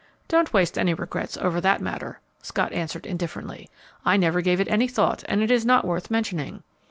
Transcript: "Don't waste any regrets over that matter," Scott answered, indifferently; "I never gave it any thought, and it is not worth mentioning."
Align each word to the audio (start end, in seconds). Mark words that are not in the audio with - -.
"Don't 0.27 0.51
waste 0.51 0.79
any 0.79 0.95
regrets 0.95 1.37
over 1.37 1.61
that 1.61 1.79
matter," 1.79 2.21
Scott 2.41 2.73
answered, 2.73 3.05
indifferently; 3.05 3.69
"I 4.03 4.17
never 4.17 4.41
gave 4.41 4.59
it 4.59 4.67
any 4.67 4.87
thought, 4.87 5.23
and 5.27 5.43
it 5.43 5.51
is 5.51 5.63
not 5.63 5.85
worth 5.85 6.09
mentioning." 6.09 6.63